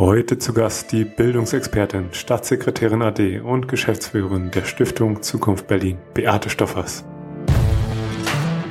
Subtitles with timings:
[0.00, 7.04] Heute zu Gast die Bildungsexpertin, Staatssekretärin AD und Geschäftsführerin der Stiftung Zukunft Berlin, Beate Stoffers.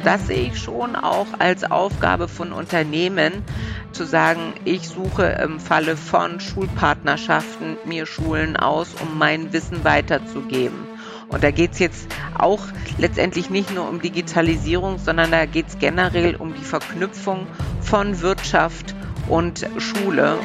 [0.03, 3.43] Das sehe ich schon auch als Aufgabe von Unternehmen,
[3.91, 10.79] zu sagen, ich suche im Falle von Schulpartnerschaften mir Schulen aus, um mein Wissen weiterzugeben.
[11.27, 12.07] Und da geht es jetzt
[12.39, 12.63] auch
[12.97, 17.45] letztendlich nicht nur um Digitalisierung, sondern da geht es generell um die Verknüpfung
[17.81, 18.95] von Wirtschaft
[19.27, 20.39] und Schule.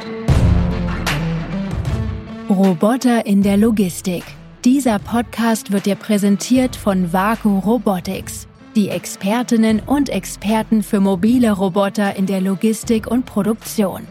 [2.50, 4.22] Roboter in der Logistik.
[4.66, 12.16] Dieser Podcast wird dir präsentiert von Vaku Robotics, die Expertinnen und Experten für mobile Roboter
[12.16, 14.02] in der Logistik und Produktion.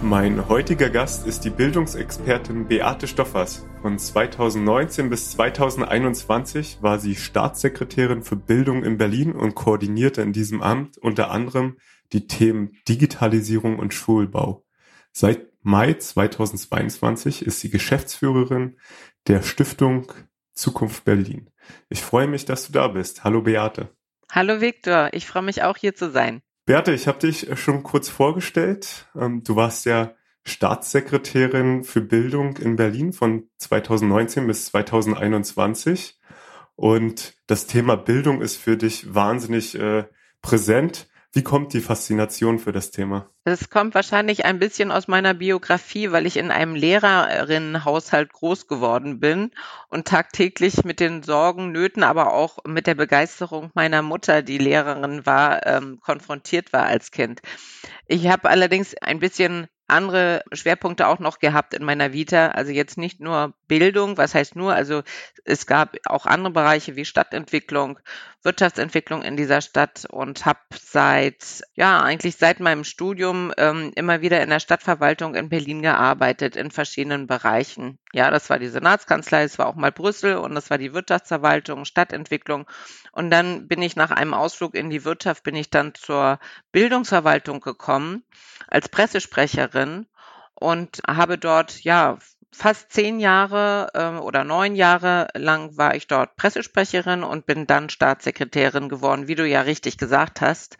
[0.00, 3.66] Mein heutiger Gast ist die Bildungsexpertin Beate Stoffers.
[3.82, 10.62] Von 2019 bis 2021 war sie Staatssekretärin für Bildung in Berlin und koordinierte in diesem
[10.62, 11.76] Amt unter anderem
[12.14, 14.64] die Themen Digitalisierung und Schulbau.
[15.12, 18.78] Seit Mai 2022 ist sie Geschäftsführerin
[19.28, 20.10] der Stiftung
[20.54, 21.50] Zukunft Berlin.
[21.88, 23.22] Ich freue mich, dass du da bist.
[23.22, 23.90] Hallo Beate.
[24.30, 26.40] Hallo Viktor, ich freue mich auch hier zu sein.
[26.64, 29.06] Beate, ich habe dich schon kurz vorgestellt.
[29.14, 30.14] Ähm, du warst ja
[30.44, 36.18] Staatssekretärin für Bildung in Berlin von 2019 bis 2021.
[36.74, 40.04] Und das Thema Bildung ist für dich wahnsinnig äh,
[40.40, 41.08] präsent.
[41.34, 43.30] Wie kommt die Faszination für das Thema?
[43.44, 49.18] Das kommt wahrscheinlich ein bisschen aus meiner Biografie, weil ich in einem Lehrerinnenhaushalt groß geworden
[49.18, 49.50] bin
[49.88, 55.24] und tagtäglich mit den Sorgen, Nöten, aber auch mit der Begeisterung meiner Mutter, die Lehrerin
[55.24, 57.40] war, ähm, konfrontiert war als Kind.
[58.06, 62.48] Ich habe allerdings ein bisschen andere Schwerpunkte auch noch gehabt in meiner Vita.
[62.48, 65.02] Also jetzt nicht nur Bildung, was heißt nur, also
[65.44, 67.98] es gab auch andere Bereiche wie Stadtentwicklung,
[68.42, 74.42] Wirtschaftsentwicklung in dieser Stadt und habe seit, ja, eigentlich seit meinem Studium ähm, immer wieder
[74.42, 77.98] in der Stadtverwaltung in Berlin gearbeitet, in verschiedenen Bereichen.
[78.12, 81.84] Ja, das war die Senatskanzlei, es war auch mal Brüssel und das war die Wirtschaftsverwaltung,
[81.84, 82.66] Stadtentwicklung.
[83.12, 86.38] Und dann bin ich nach einem Ausflug in die Wirtschaft, bin ich dann zur
[86.72, 88.24] Bildungsverwaltung gekommen
[88.68, 89.81] als Pressesprecherin
[90.54, 92.18] und habe dort ja
[92.52, 97.88] fast zehn Jahre äh, oder neun Jahre lang war ich dort Pressesprecherin und bin dann
[97.88, 100.76] Staatssekretärin geworden, wie du ja richtig gesagt hast.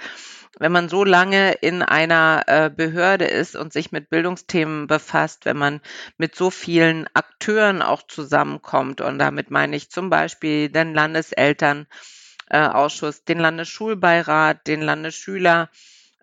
[0.58, 5.56] Wenn man so lange in einer äh, Behörde ist und sich mit Bildungsthemen befasst, wenn
[5.56, 5.80] man
[6.18, 13.38] mit so vielen Akteuren auch zusammenkommt, und damit meine ich zum Beispiel den Landeselternausschuss, den
[13.38, 15.70] Landesschulbeirat, den Landesschüler,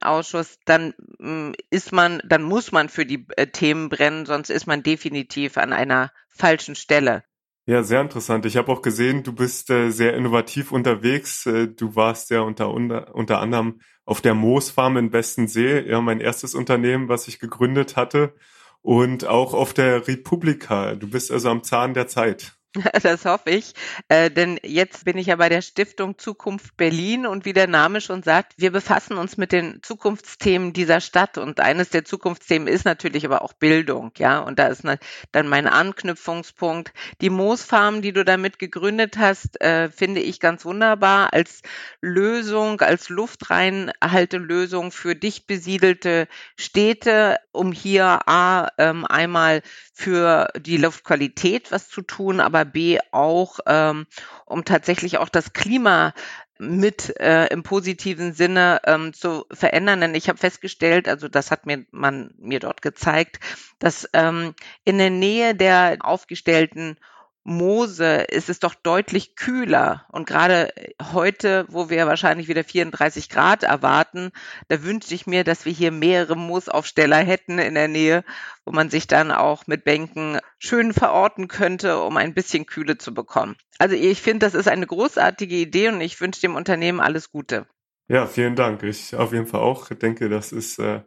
[0.02, 4.68] Ausschuss, dann mm, ist man, dann muss man für die äh, Themen brennen, sonst ist
[4.68, 7.24] man definitiv an einer falschen Stelle.
[7.66, 8.48] Ja, sehr interessant.
[8.48, 11.46] Ich habe auch gesehen, du bist äh, sehr innovativ unterwegs.
[11.46, 16.20] Äh, du warst ja unter, unter, unter anderem auf der Moosfarm in Bestensee, ja, mein
[16.20, 18.34] erstes Unternehmen, was ich gegründet hatte.
[18.82, 20.96] Und auch auf der Republika.
[20.96, 22.59] Du bist also am Zahn der Zeit.
[23.04, 23.74] Das hoffe ich,
[24.10, 28.02] äh, denn jetzt bin ich ja bei der Stiftung Zukunft Berlin und wie der Name
[28.02, 31.38] schon sagt, wir befassen uns mit den Zukunftsthemen dieser Stadt.
[31.38, 35.00] Und eines der Zukunftsthemen ist natürlich aber auch Bildung, ja, und da ist ne,
[35.32, 36.94] dann mein Anknüpfungspunkt.
[37.22, 41.62] Die Moosfarm, die du damit gegründet hast, äh, finde ich ganz wunderbar als
[42.02, 49.62] Lösung, als Luftreinhaltelösung für dicht besiedelte Städte, um hier A, ähm, einmal
[49.94, 54.06] für die Luftqualität was zu tun, aber B auch, ähm,
[54.46, 56.14] um tatsächlich auch das Klima
[56.60, 60.02] mit äh, im positiven Sinne ähm, zu verändern.
[60.02, 63.40] Denn ich habe festgestellt, also das hat mir man mir dort gezeigt,
[63.80, 64.54] dass ähm,
[64.84, 66.98] in der Nähe der aufgestellten
[67.44, 70.06] Moose ist es doch deutlich kühler.
[70.12, 70.72] Und gerade
[71.14, 74.32] heute, wo wir wahrscheinlich wieder 34 Grad erwarten,
[74.68, 78.24] da wünschte ich mir, dass wir hier mehrere Moosaufsteller hätten in der Nähe,
[78.66, 83.14] wo man sich dann auch mit Bänken schön verorten könnte, um ein bisschen Kühle zu
[83.14, 83.56] bekommen.
[83.78, 87.66] Also ich finde, das ist eine großartige Idee und ich wünsche dem Unternehmen alles Gute.
[88.10, 88.84] Ja, vielen Dank.
[88.84, 91.02] Ich auf jeden Fall auch denke, das ist äh,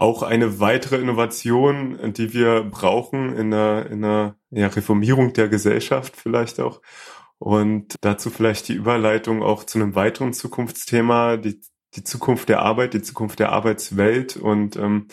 [0.00, 6.16] auch eine weitere Innovation, die wir brauchen in einer, in einer ja, Reformierung der Gesellschaft
[6.16, 6.80] vielleicht auch.
[7.38, 11.60] Und dazu vielleicht die Überleitung auch zu einem weiteren Zukunftsthema, die,
[11.94, 15.08] die Zukunft der Arbeit, die Zukunft der Arbeitswelt und ähm,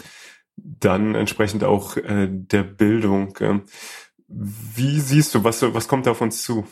[0.55, 3.37] dann entsprechend auch äh, der Bildung.
[3.41, 3.63] Ähm,
[4.27, 6.65] wie siehst du, was, was kommt auf uns zu?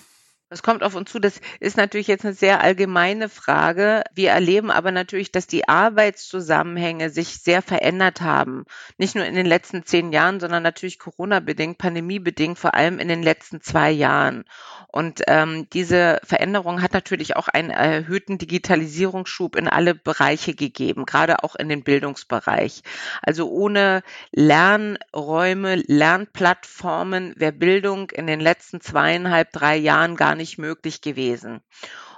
[0.51, 1.18] Es kommt auf uns zu.
[1.18, 4.03] Das ist natürlich jetzt eine sehr allgemeine Frage.
[4.13, 8.65] Wir erleben aber natürlich, dass die Arbeitszusammenhänge sich sehr verändert haben.
[9.00, 13.24] Nicht nur in den letzten zehn Jahren, sondern natürlich Corona-bedingt, pandemiebedingt, vor allem in den
[13.24, 14.45] letzten zwei Jahren.
[14.88, 21.44] Und ähm, diese Veränderung hat natürlich auch einen erhöhten Digitalisierungsschub in alle Bereiche gegeben, gerade
[21.44, 22.83] auch in den Bildungsbereich.
[23.21, 31.02] Also ohne Lernräume, Lernplattformen wäre Bildung in den letzten zweieinhalb, drei Jahren gar nicht möglich
[31.02, 31.62] gewesen.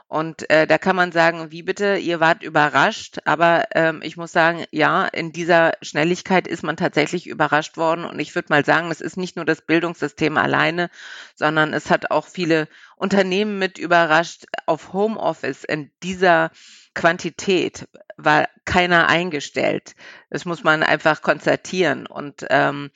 [0.09, 4.31] Und äh, da kann man sagen, wie bitte, ihr wart überrascht, aber ähm, ich muss
[4.31, 8.05] sagen, ja, in dieser Schnelligkeit ist man tatsächlich überrascht worden.
[8.05, 10.89] Und ich würde mal sagen, es ist nicht nur das Bildungssystem alleine,
[11.35, 16.51] sondern es hat auch viele Unternehmen mit überrascht auf Homeoffice in dieser
[16.95, 19.93] Quantität war keiner eingestellt.
[20.31, 22.07] Das muss man einfach konstatieren.
[22.07, 22.89] Und ähm,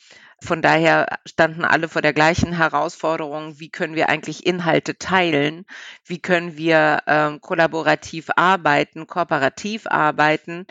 [0.44, 5.66] von daher standen alle vor der gleichen Herausforderung, wie können wir eigentlich Inhalte teilen,
[6.04, 10.66] wie können wir ähm, kollaborativ arbeiten, kooperativ arbeiten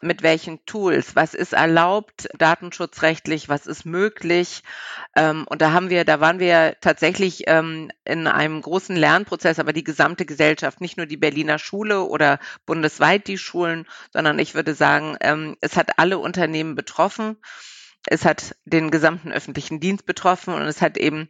[0.00, 4.62] mit welchen Tools, was ist erlaubt, datenschutzrechtlich, was ist möglich.
[5.16, 9.72] Ähm, und da haben wir, da waren wir tatsächlich ähm, in einem großen Lernprozess, aber
[9.72, 14.74] die gesamte Gesellschaft, nicht nur die Berliner Schule oder bundesweit die Schulen, sondern ich würde
[14.74, 17.36] sagen, ähm, es hat alle Unternehmen betroffen.
[18.06, 21.28] Es hat den gesamten öffentlichen Dienst betroffen und es hat eben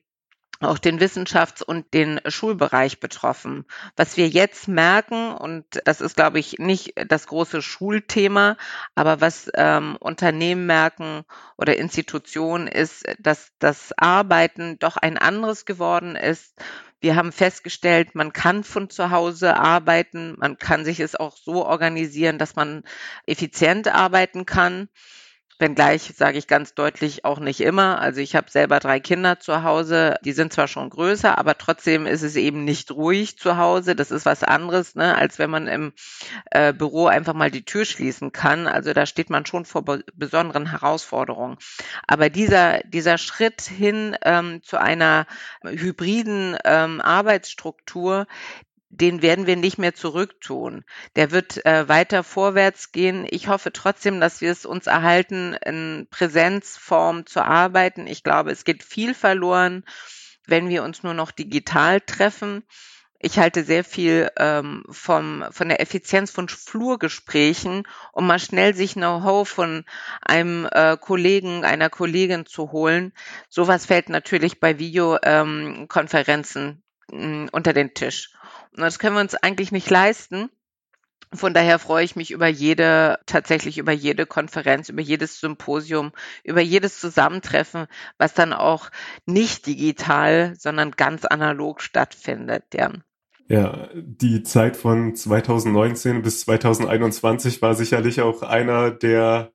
[0.61, 3.65] auch den Wissenschafts- und den Schulbereich betroffen.
[3.97, 8.57] Was wir jetzt merken, und das ist, glaube ich, nicht das große Schulthema,
[8.95, 11.23] aber was ähm, Unternehmen merken
[11.57, 16.55] oder Institutionen ist, dass das Arbeiten doch ein anderes geworden ist.
[17.01, 21.65] Wir haben festgestellt, man kann von zu Hause arbeiten, man kann sich es auch so
[21.65, 22.83] organisieren, dass man
[23.27, 24.89] effizient arbeiten kann.
[25.61, 28.01] Wenngleich sage ich ganz deutlich auch nicht immer.
[28.01, 32.07] Also ich habe selber drei Kinder zu Hause, die sind zwar schon größer, aber trotzdem
[32.07, 33.97] ist es eben nicht ruhig zu Hause.
[33.97, 35.93] Das ist was anderes, ne, als wenn man im
[36.53, 38.69] äh, Büro einfach mal die Tür schließen kann.
[38.69, 41.57] Also da steht man schon vor be besonderen Herausforderungen.
[42.07, 45.27] Aber dieser, dieser Schritt hin ähm, zu einer
[45.65, 48.27] hybriden ähm, Arbeitsstruktur,
[48.91, 50.85] den werden wir nicht mehr zurücktun.
[51.17, 53.27] Der wird äh, weiter vorwärts gehen.
[53.29, 58.07] Ich hoffe trotzdem, dass wir es uns erhalten, in Präsenzform zu arbeiten.
[58.07, 59.85] Ich glaube, es geht viel verloren,
[60.47, 62.65] wenn wir uns nur noch digital treffen.
[63.21, 67.83] Ich halte sehr viel ähm, vom, von der Effizienz von Flurgesprächen,
[68.13, 69.85] um mal schnell sich Know-how von
[70.23, 73.13] einem äh, Kollegen, einer Kollegin zu holen.
[73.49, 78.31] Sowas fällt natürlich bei Videokonferenzen ähm, unter den Tisch.
[78.75, 80.51] Das können wir uns eigentlich nicht leisten.
[81.33, 86.13] Von daher freue ich mich über jede, tatsächlich über jede Konferenz, über jedes Symposium,
[86.43, 87.87] über jedes Zusammentreffen,
[88.17, 88.89] was dann auch
[89.27, 92.65] nicht digital, sondern ganz analog stattfindet.
[92.73, 92.93] Ja.
[93.51, 99.53] Ja, die Zeit von 2019 bis 2021 war sicherlich auch einer der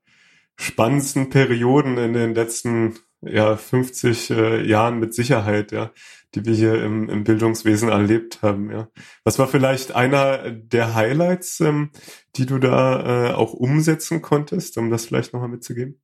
[0.56, 5.91] spannendsten Perioden in den letzten ja, 50 äh, Jahren mit Sicherheit, ja
[6.35, 8.71] die wir hier im, im Bildungswesen erlebt haben.
[8.71, 8.87] Ja.
[9.23, 11.91] Was war vielleicht einer der Highlights, ähm,
[12.35, 15.99] die du da äh, auch umsetzen konntest, um das vielleicht nochmal mitzugeben?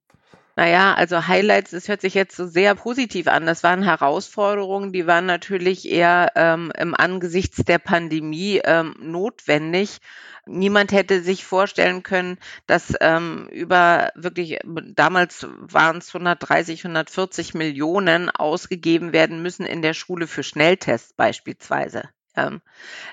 [0.56, 3.46] Naja, also Highlights, das hört sich jetzt so sehr positiv an.
[3.46, 10.00] Das waren Herausforderungen, die waren natürlich eher ähm, im Angesichts der Pandemie ähm, notwendig.
[10.52, 18.30] Niemand hätte sich vorstellen können, dass ähm, über wirklich, damals waren es 130, 140 Millionen
[18.32, 22.10] ausgegeben werden müssen in der Schule für Schnelltests beispielsweise.
[22.48, 22.62] Ähm,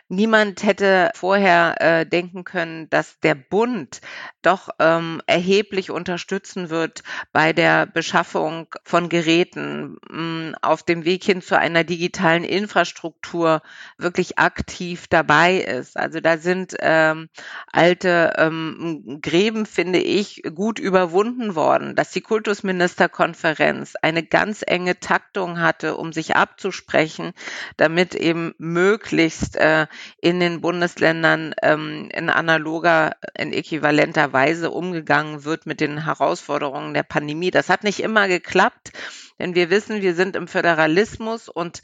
[0.08, 4.00] niemand hätte vorher äh, denken können, dass der Bund
[4.42, 7.02] doch ähm, erheblich unterstützen wird
[7.32, 13.62] bei der Beschaffung von Geräten mh, mm, auf dem Weg hin zu einer digitalen Infrastruktur
[13.98, 15.96] wirklich aktiv dabei ist.
[15.96, 17.28] Also da sind ähm,
[17.72, 25.60] alte ähm, Gräben, finde ich, gut überwunden worden, dass die Kultusministerkonferenz eine ganz enge Taktung
[25.60, 27.32] hatte, um sich abzusprechen,
[27.76, 29.86] damit eben möglichst möglichst äh,
[30.20, 37.02] in den Bundesländern ähm, in analoger, in äquivalenter Weise umgegangen wird mit den Herausforderungen der
[37.02, 37.50] Pandemie.
[37.50, 38.92] Das hat nicht immer geklappt,
[39.38, 41.80] denn wir wissen, wir sind im Föderalismus und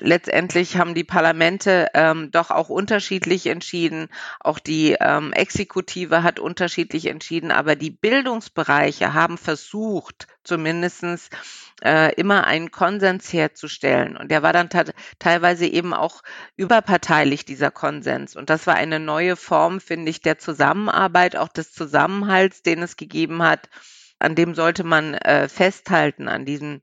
[0.00, 4.08] letztendlich haben die Parlamente ähm, doch auch unterschiedlich entschieden.
[4.40, 11.30] Auch die ähm, Exekutive hat unterschiedlich entschieden, aber die Bildungsbereiche haben versucht, zumindestens
[11.82, 14.18] äh, immer einen Konsens herzustellen.
[14.18, 14.68] Und der war dann
[15.18, 16.22] teilweise eben auch
[16.56, 18.36] überparteilich, dieser Konsens.
[18.36, 22.98] Und das war eine neue Form, finde ich, der Zusammenarbeit, auch des Zusammenhalts, den es
[22.98, 23.70] gegeben hat.
[24.18, 26.82] An dem sollte man äh, festhalten, an diesem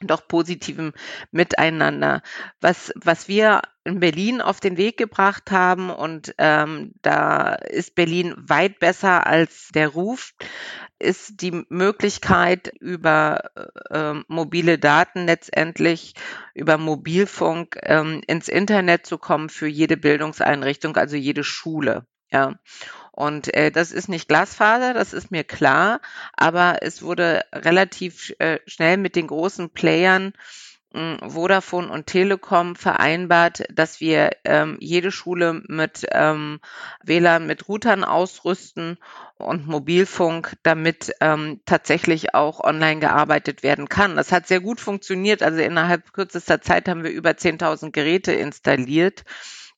[0.00, 0.92] doch positivem
[1.30, 2.22] Miteinander.
[2.60, 5.90] Was, was wir in Berlin auf den Weg gebracht haben.
[5.90, 10.32] Und ähm, da ist Berlin weit besser als der Ruf,
[10.98, 13.50] ist die Möglichkeit über
[13.90, 16.14] äh, mobile Daten letztendlich,
[16.54, 22.06] über Mobilfunk ähm, ins Internet zu kommen für jede Bildungseinrichtung, also jede Schule.
[22.30, 22.54] Ja.
[23.14, 26.00] Und äh, das ist nicht Glasfaser, das ist mir klar,
[26.32, 30.32] aber es wurde relativ äh, schnell mit den großen Playern
[30.92, 36.58] hm, Vodafone und Telekom vereinbart, dass wir ähm, jede Schule mit ähm,
[37.04, 38.98] WLAN mit Routern ausrüsten
[39.36, 44.16] und Mobilfunk, damit ähm, tatsächlich auch online gearbeitet werden kann.
[44.16, 45.44] Das hat sehr gut funktioniert.
[45.44, 49.22] Also innerhalb kürzester Zeit haben wir über 10.000 Geräte installiert.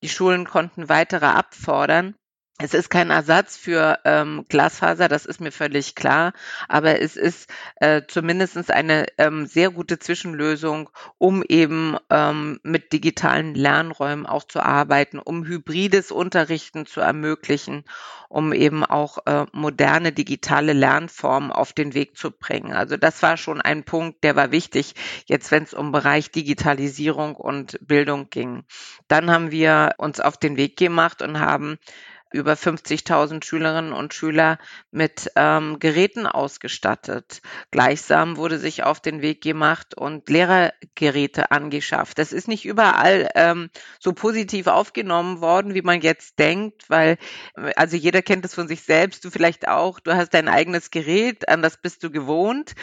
[0.02, 2.14] Die Schulen konnten weitere abfordern.
[2.58, 6.32] Es ist kein Ersatz für ähm, Glasfaser, das ist mir völlig klar,
[6.68, 13.54] aber es ist äh, zumindest eine ähm, sehr gute Zwischenlösung, um eben ähm, mit digitalen
[13.54, 17.84] Lernräumen auch zu arbeiten, um hybrides Unterrichten zu ermöglichen,
[18.30, 22.72] um eben auch äh, moderne digitale Lernformen auf den Weg zu bringen.
[22.72, 24.94] Also das war schon ein Punkt, der war wichtig,
[25.26, 28.64] jetzt wenn es um Bereich Digitalisierung und Bildung ging.
[29.08, 31.76] Dann haben wir uns auf den Weg gemacht und haben
[32.36, 34.58] über 50.000 Schülerinnen und Schüler
[34.90, 37.40] mit ähm, Geräten ausgestattet.
[37.70, 42.18] Gleichsam wurde sich auf den Weg gemacht und Lehrergeräte angeschafft.
[42.18, 47.16] Das ist nicht überall ähm, so positiv aufgenommen worden, wie man jetzt denkt, weil
[47.74, 51.48] also jeder kennt es von sich selbst, du vielleicht auch, du hast dein eigenes Gerät,
[51.48, 52.74] an das bist du gewohnt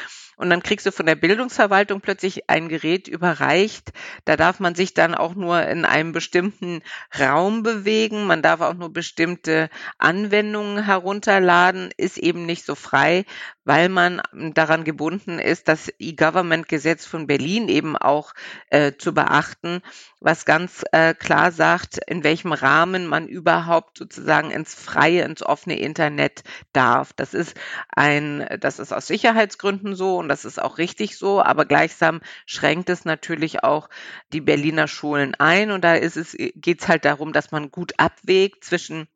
[0.43, 3.93] und dann kriegst du von der Bildungsverwaltung plötzlich ein Gerät überreicht.
[4.25, 6.81] Da darf man sich dann auch nur in einem bestimmten
[7.17, 8.27] Raum bewegen.
[8.27, 9.69] Man darf auch nur bestimmte
[9.99, 13.23] Anwendungen herunterladen, ist eben nicht so frei,
[13.65, 14.21] weil man
[14.53, 18.33] daran gebunden ist, das E-Government-Gesetz von Berlin eben auch
[18.69, 19.81] äh, zu beachten,
[20.19, 25.77] was ganz äh, klar sagt, in welchem Rahmen man überhaupt sozusagen ins freie, ins offene
[25.79, 27.13] Internet darf.
[27.13, 27.55] Das ist
[27.89, 32.89] ein, das ist aus Sicherheitsgründen so und das ist auch richtig so, aber gleichsam schränkt
[32.89, 33.89] es natürlich auch
[34.31, 37.93] die Berliner Schulen ein und da ist es, geht es halt darum, dass man gut
[37.97, 39.07] abwägt zwischen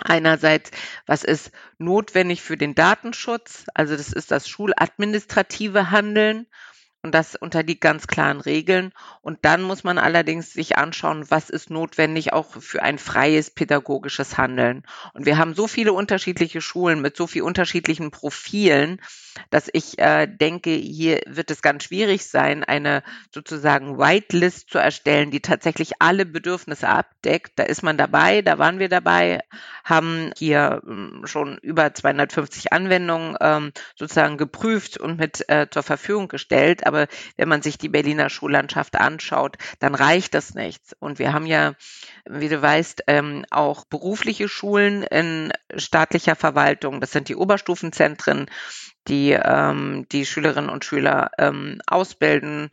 [0.00, 0.70] Einerseits,
[1.06, 3.64] was ist notwendig für den Datenschutz?
[3.74, 6.46] Also das ist das schuladministrative Handeln
[7.02, 8.92] und das unterliegt ganz klaren Regeln.
[9.22, 14.38] Und dann muss man allerdings sich anschauen, was ist notwendig auch für ein freies pädagogisches
[14.38, 14.84] Handeln.
[15.12, 19.00] Und wir haben so viele unterschiedliche Schulen mit so viel unterschiedlichen Profilen,
[19.50, 25.30] dass ich äh, denke, hier wird es ganz schwierig sein, eine sozusagen Whitelist zu erstellen,
[25.30, 27.52] die tatsächlich alle Bedürfnisse abdeckt.
[27.56, 29.40] Da ist man dabei, da waren wir dabei,
[29.84, 36.28] haben hier ähm, schon über 250 Anwendungen ähm, sozusagen geprüft und mit äh, zur Verfügung
[36.28, 36.86] gestellt.
[36.92, 37.06] Aber
[37.36, 40.94] wenn man sich die Berliner Schullandschaft anschaut, dann reicht das nichts.
[40.98, 41.72] Und wir haben ja,
[42.28, 47.00] wie du weißt, ähm, auch berufliche Schulen in staatlicher Verwaltung.
[47.00, 48.46] Das sind die Oberstufenzentren
[49.08, 52.70] die ähm, die Schülerinnen und Schüler ähm, ausbilden.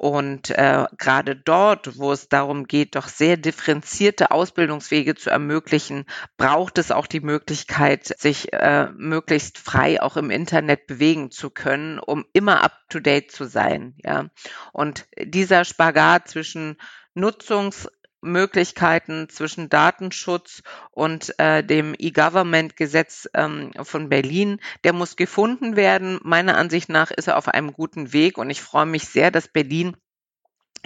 [0.00, 6.06] Und äh, gerade dort, wo es darum geht, doch sehr differenzierte Ausbildungswege zu ermöglichen,
[6.38, 11.98] braucht es auch die Möglichkeit, sich äh, möglichst frei auch im Internet bewegen zu können,
[11.98, 13.94] um immer up-to-date zu sein.
[14.02, 14.30] Ja,
[14.72, 16.78] und dieser Spagat zwischen
[17.12, 17.86] Nutzungs
[18.22, 26.20] Möglichkeiten zwischen Datenschutz und äh, dem E-Government-Gesetz ähm, von Berlin, der muss gefunden werden.
[26.22, 29.48] Meiner Ansicht nach ist er auf einem guten Weg und ich freue mich sehr, dass
[29.48, 29.96] Berlin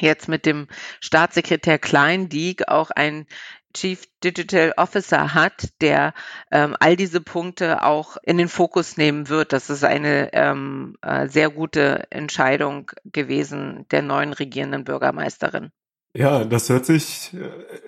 [0.00, 0.68] jetzt mit dem
[1.00, 3.26] Staatssekretär Kleindiek auch ein
[3.74, 6.14] Chief Digital Officer hat, der
[6.52, 9.52] ähm, all diese Punkte auch in den Fokus nehmen wird.
[9.52, 15.72] Das ist eine ähm, äh, sehr gute Entscheidung gewesen der neuen regierenden Bürgermeisterin.
[16.16, 17.32] Ja, das hört sich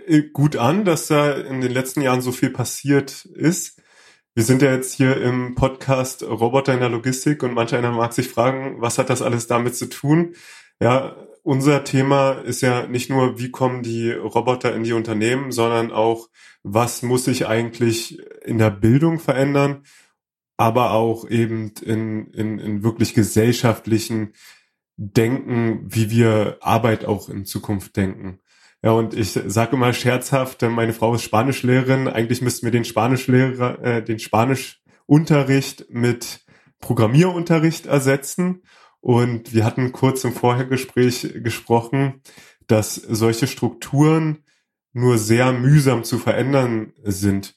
[0.08, 3.80] äh, gut an, dass da in den letzten Jahren so viel passiert ist.
[4.34, 8.12] Wir sind ja jetzt hier im Podcast Roboter in der Logistik und manch einer mag
[8.12, 10.34] sich fragen, was hat das alles damit zu tun?
[10.80, 11.14] Ja,
[11.44, 16.28] unser Thema ist ja nicht nur, wie kommen die Roboter in die Unternehmen, sondern auch,
[16.64, 19.84] was muss sich eigentlich in der Bildung verändern,
[20.56, 24.32] aber auch eben in, in, in wirklich gesellschaftlichen
[24.96, 28.40] denken, wie wir Arbeit auch in Zukunft denken.
[28.82, 33.82] Ja, und ich sage immer scherzhaft, meine Frau ist Spanischlehrerin, eigentlich müssten wir den Spanischlehrer,
[33.82, 36.44] äh, den Spanischunterricht mit
[36.80, 38.62] Programmierunterricht ersetzen.
[39.00, 42.22] Und wir hatten kurz im Vorhergespräch gesprochen,
[42.66, 44.44] dass solche Strukturen
[44.92, 47.56] nur sehr mühsam zu verändern sind.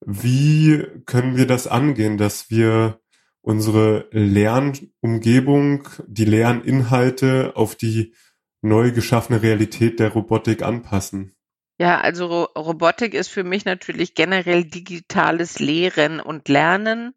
[0.00, 3.00] Wie können wir das angehen, dass wir
[3.46, 8.12] unsere Lernumgebung, die Lerninhalte auf die
[8.60, 11.32] neu geschaffene Realität der Robotik anpassen?
[11.78, 17.14] Ja, also Ro Robotik ist für mich natürlich generell digitales Lehren und Lernen.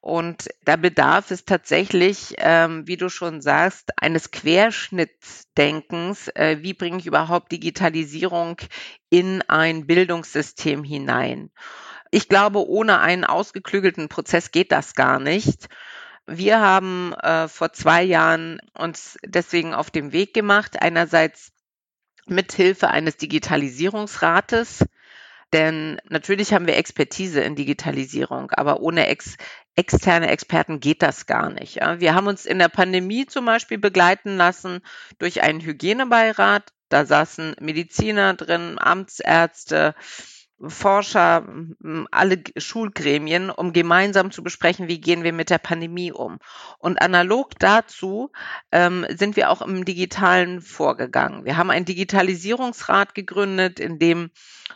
[0.00, 6.28] Und da bedarf es tatsächlich, ähm, wie du schon sagst, eines Querschnittsdenkens.
[6.28, 8.58] Äh, wie bringe ich überhaupt Digitalisierung
[9.10, 11.50] in ein Bildungssystem hinein?
[12.14, 15.68] Ich glaube, ohne einen ausgeklügelten Prozess geht das gar nicht.
[16.26, 21.52] Wir haben äh, vor zwei Jahren uns deswegen auf den Weg gemacht, einerseits
[22.26, 24.84] mithilfe eines Digitalisierungsrates.
[25.54, 29.36] Denn natürlich haben wir Expertise in Digitalisierung, aber ohne ex
[29.74, 31.76] externe Experten geht das gar nicht.
[31.76, 31.98] Ja.
[31.98, 34.82] Wir haben uns in der Pandemie zum Beispiel begleiten lassen
[35.18, 36.74] durch einen Hygienebeirat.
[36.90, 39.94] Da saßen Mediziner drin, Amtsärzte,
[40.68, 41.46] Forscher,
[42.10, 46.38] alle Schulgremien, um gemeinsam zu besprechen, wie gehen wir mit der Pandemie um.
[46.78, 48.30] Und analog dazu
[48.70, 51.44] ähm, sind wir auch im Digitalen vorgegangen.
[51.44, 54.30] Wir haben einen Digitalisierungsrat gegründet, in dem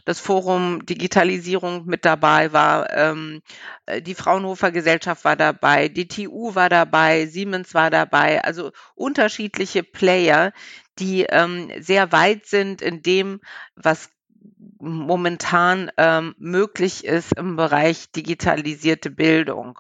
[0.05, 3.43] das Forum Digitalisierung mit dabei war, ähm,
[3.87, 9.83] äh, die Fraunhofer Gesellschaft war dabei, die TU war dabei, Siemens war dabei, also unterschiedliche
[9.83, 10.53] Player,
[10.99, 13.41] die ähm, sehr weit sind in dem,
[13.75, 14.11] was
[14.79, 19.79] momentan ähm, möglich ist im Bereich digitalisierte Bildung.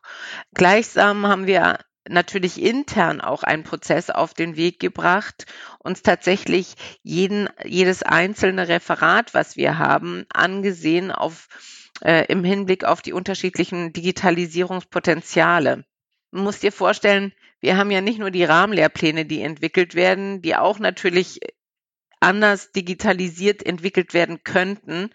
[0.54, 5.46] Gleichsam haben wir natürlich intern auch einen Prozess auf den Weg gebracht,
[5.78, 11.48] uns tatsächlich jeden, jedes einzelne Referat, was wir haben, angesehen auf,
[12.02, 15.84] äh, im Hinblick auf die unterschiedlichen Digitalisierungspotenziale.
[16.30, 20.56] Man muss dir vorstellen, wir haben ja nicht nur die Rahmenlehrpläne, die entwickelt werden, die
[20.56, 21.40] auch natürlich
[22.20, 25.10] anders digitalisiert entwickelt werden könnten,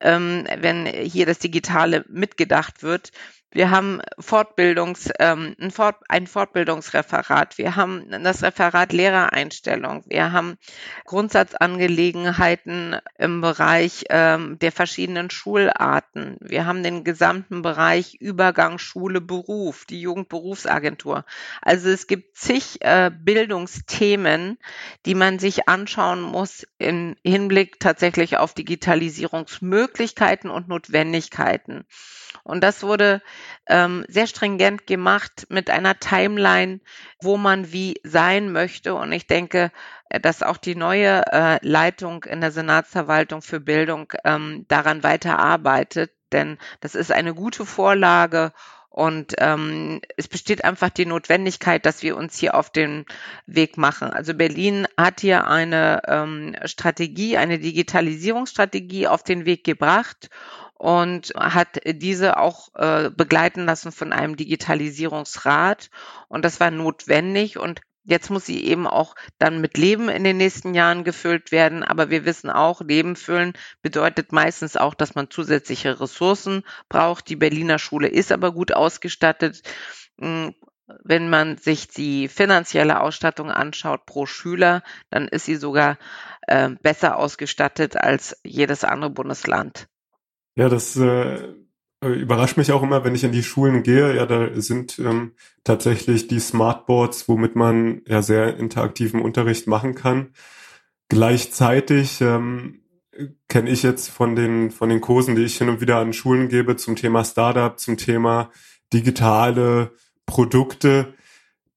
[0.00, 3.12] ähm, wenn hier das Digitale mitgedacht wird.
[3.50, 7.56] Wir haben Fortbildungs, ähm, ein, Fort, ein Fortbildungsreferat.
[7.56, 10.04] Wir haben das Referat Lehrereinstellung.
[10.06, 10.58] Wir haben
[11.06, 16.36] Grundsatzangelegenheiten im Bereich ähm, der verschiedenen Schularten.
[16.40, 21.24] Wir haben den gesamten Bereich Übergang Schule Beruf, die Jugendberufsagentur.
[21.62, 24.58] Also es gibt zig äh, Bildungsthemen,
[25.06, 31.86] die man sich anschauen muss im Hinblick tatsächlich auf Digitalisierungsmöglichkeiten und Notwendigkeiten.
[32.44, 33.22] Und das wurde
[33.66, 36.80] ähm, sehr stringent gemacht mit einer Timeline,
[37.20, 38.94] wo man wie sein möchte.
[38.94, 39.70] Und ich denke,
[40.08, 46.12] äh, dass auch die neue äh, Leitung in der Senatsverwaltung für Bildung ähm, daran weiterarbeitet.
[46.32, 48.52] Denn das ist eine gute Vorlage
[48.98, 53.06] und ähm, es besteht einfach die Notwendigkeit, dass wir uns hier auf den
[53.46, 54.10] Weg machen.
[54.10, 60.30] Also Berlin hat hier eine ähm, Strategie, eine Digitalisierungsstrategie auf den Weg gebracht
[60.78, 65.90] und hat diese auch äh, begleiten lassen von einem Digitalisierungsrat.
[66.28, 70.38] Und das war notwendig und Jetzt muss sie eben auch dann mit Leben in den
[70.38, 71.84] nächsten Jahren gefüllt werden.
[71.84, 77.28] Aber wir wissen auch, Leben füllen bedeutet meistens auch, dass man zusätzliche Ressourcen braucht.
[77.28, 79.60] Die Berliner Schule ist aber gut ausgestattet.
[80.18, 80.54] Hm,
[81.04, 85.98] wenn man sich die finanzielle Ausstattung anschaut pro Schüler, dann ist sie sogar
[86.46, 89.86] äh, besser ausgestattet als jedes andere Bundesland.
[90.58, 91.54] Ja, das äh,
[92.02, 94.16] überrascht mich auch immer, wenn ich in die Schulen gehe.
[94.16, 100.32] Ja, da sind ähm, tatsächlich die Smartboards, womit man ja sehr interaktiven Unterricht machen kann.
[101.08, 102.80] Gleichzeitig ähm,
[103.46, 106.48] kenne ich jetzt von den von den Kursen, die ich hin und wieder an Schulen
[106.48, 108.50] gebe zum Thema Startup, zum Thema
[108.92, 109.92] digitale
[110.26, 111.14] Produkte,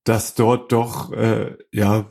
[0.06, 2.08] dass dort doch äh, ja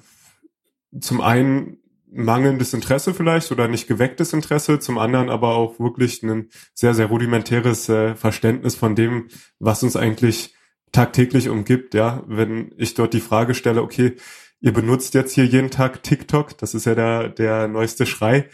[1.00, 1.79] zum einen
[2.12, 7.07] mangelndes Interesse vielleicht oder nicht gewecktes Interesse, zum anderen aber auch wirklich ein sehr, sehr
[7.07, 10.55] rudimentäres äh, Verständnis von dem, was uns eigentlich
[10.92, 12.25] tagtäglich umgibt, ja.
[12.27, 14.16] Wenn ich dort die Frage stelle, okay,
[14.61, 18.49] ihr benutzt jetzt hier jeden Tag TikTok, das ist ja der, der neueste Schrei,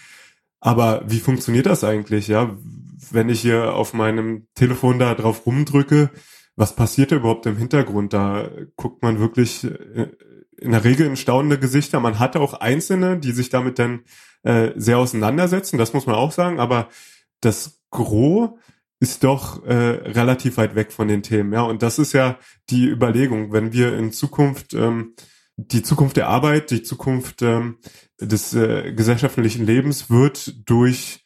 [0.61, 2.57] aber wie funktioniert das eigentlich, ja?
[3.11, 6.11] Wenn ich hier auf meinem Telefon da drauf rumdrücke,
[6.57, 8.13] was passiert überhaupt im Hintergrund?
[8.13, 10.09] Da guckt man wirklich äh,
[10.59, 12.01] in der Regel in staunende Gesichter.
[12.01, 14.01] Man hat auch Einzelne, die sich damit dann
[14.43, 16.89] äh, sehr auseinandersetzen, das muss man auch sagen, aber
[17.41, 18.51] das Gros
[18.99, 21.53] ist doch äh, relativ weit weg von den Themen.
[21.53, 22.39] Ja, und das ist ja
[22.71, 25.15] die Überlegung, wenn wir in Zukunft ähm,
[25.57, 27.79] die Zukunft der Arbeit, die Zukunft ähm,
[28.21, 31.25] des äh, gesellschaftlichen Lebens wird durch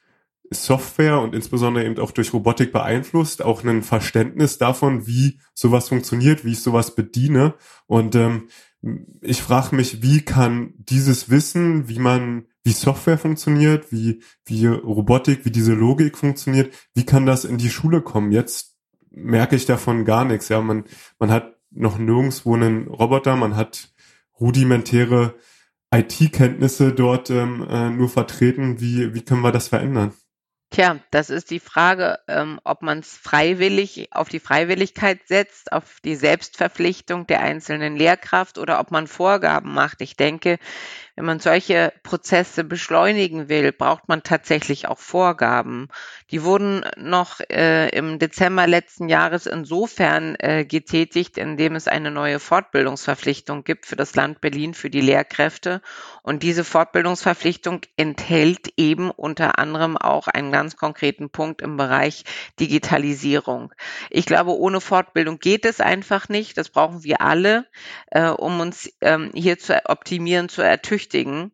[0.52, 6.44] Software und insbesondere eben auch durch Robotik beeinflusst, auch ein Verständnis davon, wie sowas funktioniert,
[6.44, 7.54] wie ich sowas bediene.
[7.86, 8.48] Und ähm,
[9.20, 15.44] ich frage mich, wie kann dieses Wissen, wie man, wie Software funktioniert, wie, wie Robotik,
[15.44, 18.32] wie diese Logik funktioniert, wie kann das in die Schule kommen?
[18.32, 18.76] Jetzt
[19.10, 20.48] merke ich davon gar nichts.
[20.48, 20.84] Ja, man,
[21.18, 23.92] man hat noch nirgendwo einen Roboter, man hat
[24.40, 25.34] rudimentäre
[25.92, 28.80] IT-Kenntnisse dort ähm, äh, nur vertreten.
[28.80, 30.12] Wie, wie können wir das verändern?
[30.70, 35.98] Tja, das ist die Frage, ähm, ob man es freiwillig auf die Freiwilligkeit setzt, auf
[36.04, 40.00] die Selbstverpflichtung der einzelnen Lehrkraft oder ob man Vorgaben macht.
[40.00, 40.60] Ich denke,
[41.20, 45.88] wenn man solche Prozesse beschleunigen will, braucht man tatsächlich auch Vorgaben.
[46.30, 52.38] Die wurden noch äh, im Dezember letzten Jahres insofern äh, getätigt, indem es eine neue
[52.38, 55.82] Fortbildungsverpflichtung gibt für das Land Berlin für die Lehrkräfte.
[56.22, 62.24] Und diese Fortbildungsverpflichtung enthält eben unter anderem auch einen ganz konkreten Punkt im Bereich
[62.58, 63.74] Digitalisierung.
[64.08, 66.56] Ich glaube, ohne Fortbildung geht es einfach nicht.
[66.56, 67.66] Das brauchen wir alle,
[68.10, 71.52] äh, um uns ähm, hier zu optimieren, zu ertüchtigen ertüchtigen.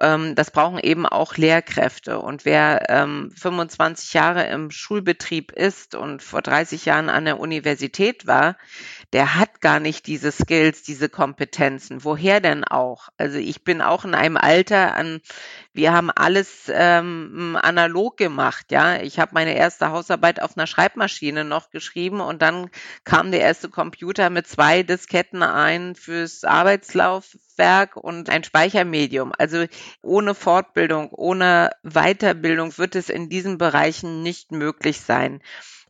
[0.00, 2.18] Ähm, das brauchen eben auch Lehrkräfte.
[2.18, 8.26] Und wer ähm, 25 Jahre im Schulbetrieb ist und vor 30 Jahren an der Universität
[8.26, 8.56] war,
[9.14, 12.02] der hat gar nicht diese Skills, diese Kompetenzen.
[12.02, 13.10] Woher denn auch?
[13.16, 15.20] Also ich bin auch in einem Alter an,
[15.72, 19.00] wir haben alles ähm, analog gemacht, ja.
[19.00, 22.70] Ich habe meine erste Hausarbeit auf einer Schreibmaschine noch geschrieben und dann
[23.04, 29.32] kam der erste Computer mit zwei Disketten ein fürs Arbeitslaufwerk und ein Speichermedium.
[29.38, 29.66] Also
[30.02, 35.40] ohne Fortbildung, ohne Weiterbildung wird es in diesen Bereichen nicht möglich sein.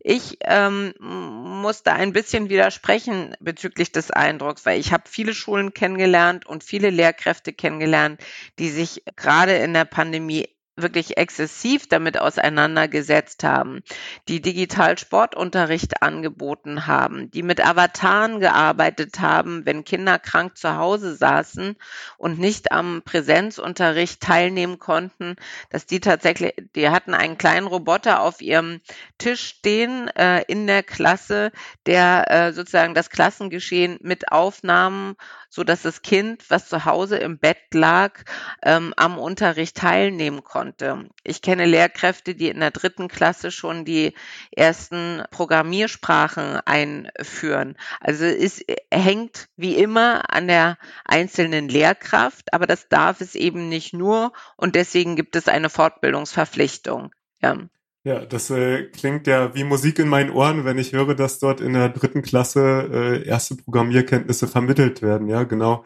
[0.07, 5.73] Ich ähm, muss da ein bisschen widersprechen bezüglich des Eindrucks, weil ich habe viele Schulen
[5.73, 8.21] kennengelernt und viele Lehrkräfte kennengelernt,
[8.59, 13.83] die sich gerade in der Pandemie wirklich exzessiv damit auseinandergesetzt haben,
[14.29, 21.15] die digital Sportunterricht angeboten haben, die mit Avataren gearbeitet haben, wenn Kinder krank zu Hause
[21.15, 21.77] saßen
[22.19, 25.37] und nicht am Präsenzunterricht teilnehmen konnten,
[25.71, 28.81] dass die tatsächlich, die hatten einen kleinen Roboter auf ihrem
[29.19, 31.53] Tisch stehen äh, in der Klasse,
[31.87, 35.17] der äh, sozusagen das Klassengeschehen mit Aufnahmen
[35.55, 38.25] so dass das Kind, was zu Hause im Bett lag,
[38.65, 41.09] ähm, am Unterricht teilnehmen konnte.
[41.23, 44.15] Ich kenne Lehrkräfte, die in der dritten Klasse schon die
[44.51, 47.77] ersten Programmiersprachen einführen.
[48.01, 53.95] Also es hängt wie immer an der einzelnen Lehrkraft, aber das darf es eben nicht
[53.95, 57.15] nur und deswegen gibt es eine Fortbildungsverpflichtung.
[57.41, 57.59] Ja.
[58.05, 61.63] Ja, das äh, klingt ja wie Musik in meinen Ohren, wenn ich höre, dass dort
[61.63, 65.27] in der dritten Klasse äh, erste Programmierkenntnisse vermittelt werden.
[65.29, 65.85] Ja, genau.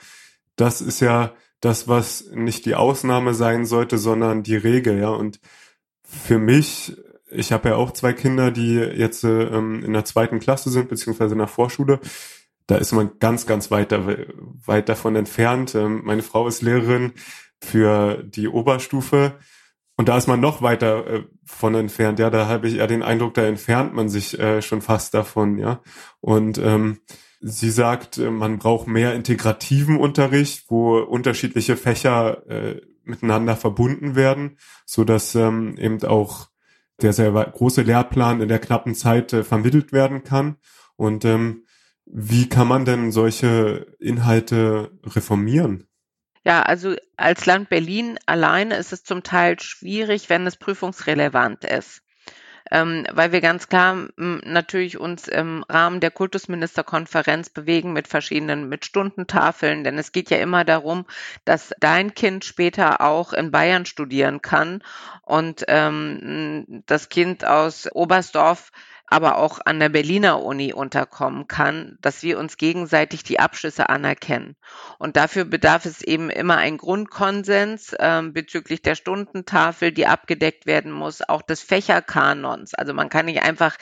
[0.57, 4.99] Das ist ja das, was nicht die Ausnahme sein sollte, sondern die Regel.
[4.99, 5.39] Ja, und
[6.03, 6.97] für mich,
[7.31, 10.89] ich habe ja auch zwei Kinder, die jetzt äh, ähm, in der zweiten Klasse sind,
[10.89, 12.01] beziehungsweise in der Vorschule.
[12.67, 13.93] Da ist man ganz, ganz weit,
[14.67, 15.77] weit davon entfernt.
[15.77, 17.13] Ähm, meine Frau ist Lehrerin
[17.61, 19.39] für die Oberstufe
[19.99, 22.21] und da ist man noch weiter äh, von entfernt.
[22.21, 25.59] Ja, da habe ich eher den Eindruck, da entfernt man sich äh, schon fast davon.
[25.59, 25.81] Ja,
[26.21, 27.01] und ähm,
[27.41, 34.59] sie sagt, äh, man braucht mehr integrativen Unterricht, wo unterschiedliche Fächer äh, miteinander verbunden werden,
[34.87, 36.47] so dass ähm, eben auch
[37.03, 40.59] der sehr große Lehrplan in der knappen Zeit äh, vermittelt werden kann.
[40.95, 41.65] Und ähm,
[42.07, 45.88] wie kann man denn solche Inhalte reformieren?
[46.49, 52.03] Ja, also als Land Berlin alleine ist es zum Teil schwierig, wenn es prüfungsrelevant ist.
[52.71, 58.67] Ähm, weil wir ganz klar m, natürlich uns im Rahmen der Kultusministerkonferenz bewegen mit verschiedenen,
[58.71, 61.05] mit Stundentafeln, denn es geht ja immer darum,
[61.45, 64.83] dass dein Kind später auch in Bayern studieren kann
[65.25, 68.73] und ähm, das Kind aus Oberstdorf
[69.11, 74.57] aber auch an der Berliner Uni unterkommen kann, dass wir uns gegenseitig die Abschlüsse anerkennen.
[74.99, 80.93] Und dafür bedarf es eben immer ein Grundkonsens ähm, bezüglich der Stundentafel, die abgedeckt werden
[80.93, 82.75] muss, auch des Fächerkanons.
[82.75, 83.77] Also man kann nicht einfach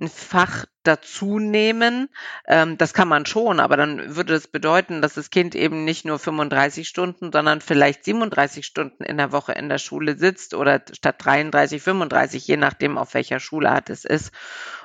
[0.00, 2.08] ein Fach dazu nehmen.
[2.46, 6.04] Ähm, das kann man schon, aber dann würde das bedeuten, dass das Kind eben nicht
[6.04, 10.82] nur 35 Stunden, sondern vielleicht 37 Stunden in der Woche in der Schule sitzt oder
[10.92, 14.32] statt 33, 35, je nachdem, auf welcher Schulart es ist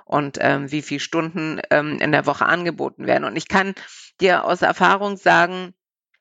[0.05, 3.23] und ähm, wie viele Stunden ähm, in der Woche angeboten werden.
[3.23, 3.73] Und ich kann
[4.19, 5.73] dir aus Erfahrung sagen,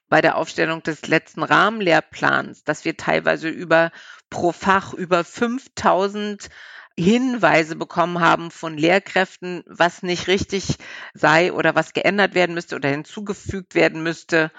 [0.08, 3.90] bei der Aufstellung des letzten Rahmenlehrplans, dass wir teilweise über
[4.28, 6.50] pro Fach über 5000
[6.98, 10.76] Hinweise bekommen haben von Lehrkräften, was nicht richtig
[11.14, 14.50] sei oder was geändert werden müsste oder hinzugefügt werden müsste.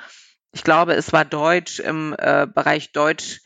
[0.52, 3.42] Ich glaube, es war Deutsch im äh, Bereich Deutsch,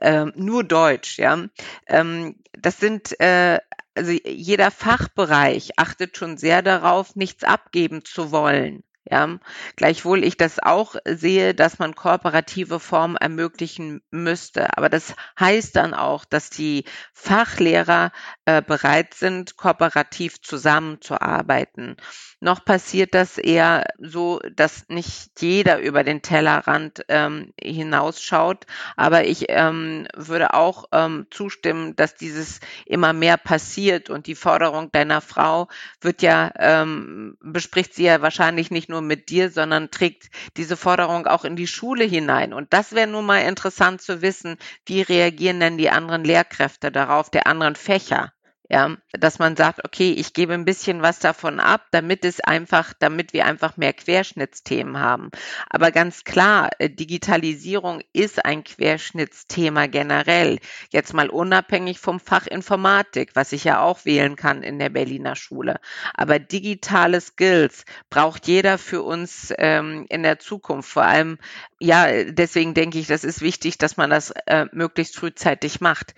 [0.00, 1.46] äh, nur Deutsch, ja.
[1.86, 3.58] Ähm, das sind äh,
[3.94, 8.82] also jeder Fachbereich achtet schon sehr darauf, nichts abgeben zu wollen.
[9.10, 9.38] Ja,
[9.76, 14.78] gleichwohl ich das auch sehe, dass man kooperative Formen ermöglichen müsste.
[14.78, 18.12] Aber das heißt dann auch, dass die Fachlehrer
[18.46, 21.96] äh, bereit sind, kooperativ zusammenzuarbeiten.
[22.40, 28.66] Noch passiert das eher so, dass nicht jeder über den Tellerrand ähm, hinausschaut.
[28.96, 34.92] Aber ich ähm, würde auch ähm, zustimmen, dass dieses immer mehr passiert und die Forderung
[34.92, 35.68] deiner Frau
[36.00, 41.26] wird ja, ähm, bespricht sie ja wahrscheinlich nicht nur mit dir, sondern trägt diese Forderung
[41.26, 42.52] auch in die Schule hinein.
[42.52, 47.30] Und das wäre nun mal interessant zu wissen, wie reagieren denn die anderen Lehrkräfte darauf,
[47.30, 48.33] der anderen Fächer?
[48.70, 52.94] Ja, dass man sagt, okay, ich gebe ein bisschen was davon ab, damit es einfach,
[52.98, 55.30] damit wir einfach mehr Querschnittsthemen haben.
[55.68, 60.60] Aber ganz klar, äh, Digitalisierung ist ein Querschnittsthema generell.
[60.90, 65.36] Jetzt mal unabhängig vom Fach Informatik, was ich ja auch wählen kann in der Berliner
[65.36, 65.78] Schule.
[66.14, 70.90] Aber digitale Skills braucht jeder für uns ähm, in der Zukunft.
[70.90, 71.38] Vor allem,
[71.80, 76.14] ja, deswegen denke ich, das ist wichtig, dass man das äh, möglichst frühzeitig macht.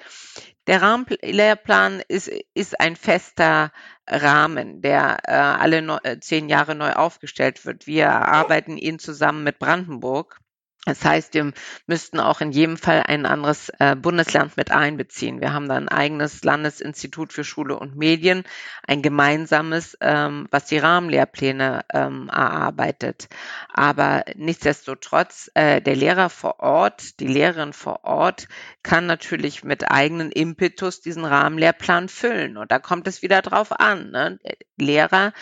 [0.67, 3.73] Der Rahmenlehrplan ist, ist ein fester
[4.09, 7.87] Rahmen, der äh, alle neu, äh, zehn Jahre neu aufgestellt wird.
[7.87, 10.41] Wir arbeiten ihn zusammen mit Brandenburg
[10.87, 11.53] das heißt, wir
[11.89, 15.41] müssten auch in jedem Fall ein anderes äh, Bundesland mit einbeziehen.
[15.41, 18.45] Wir haben da ein eigenes Landesinstitut für Schule und Medien,
[18.87, 23.29] ein gemeinsames, ähm, was die Rahmenlehrpläne ähm, erarbeitet.
[23.69, 28.47] Aber nichtsdestotrotz, äh, der Lehrer vor Ort, die Lehrerin vor Ort
[28.85, 32.57] kann natürlich mit eigenen Impetus diesen Rahmenlehrplan füllen.
[32.57, 34.13] Und da kommt es wieder drauf an.
[34.13, 34.39] Ne?
[34.77, 35.33] Lehrer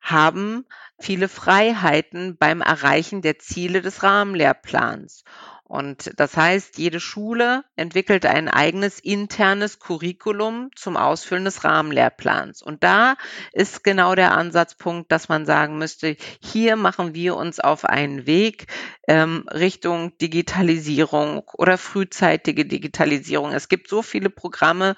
[0.00, 0.64] haben
[0.98, 5.24] viele Freiheiten beim Erreichen der Ziele des Rahmenlehrplans.
[5.66, 12.60] Und das heißt, jede Schule entwickelt ein eigenes internes Curriculum zum Ausfüllen des Rahmenlehrplans.
[12.60, 13.16] Und da
[13.52, 18.66] ist genau der Ansatzpunkt, dass man sagen müsste, hier machen wir uns auf einen Weg
[19.08, 23.52] ähm, Richtung Digitalisierung oder frühzeitige Digitalisierung.
[23.52, 24.96] Es gibt so viele Programme,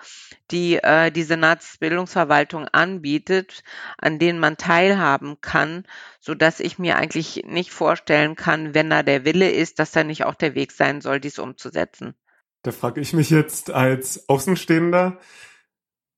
[0.51, 3.63] die äh, die Senatsbildungsverwaltung anbietet,
[3.99, 5.85] an denen man teilhaben kann,
[6.27, 10.03] so dass ich mir eigentlich nicht vorstellen kann, wenn da der Wille ist, dass da
[10.03, 12.15] nicht auch der Weg sein soll, dies umzusetzen.
[12.63, 15.21] Da frage ich mich jetzt als Außenstehender,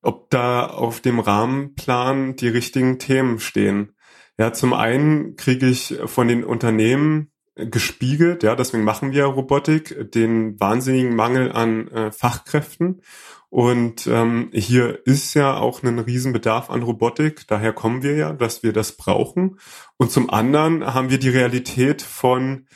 [0.01, 3.97] ob da auf dem Rahmenplan die richtigen Themen stehen.
[4.38, 10.59] Ja, zum einen kriege ich von den Unternehmen gespiegelt, ja, deswegen machen wir Robotik, den
[10.59, 13.03] wahnsinnigen Mangel an äh, Fachkräften.
[13.50, 18.62] Und ähm, hier ist ja auch ein Riesenbedarf an Robotik, daher kommen wir ja, dass
[18.62, 19.58] wir das brauchen.
[19.96, 22.66] Und zum anderen haben wir die Realität von